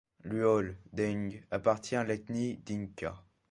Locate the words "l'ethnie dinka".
2.03-3.23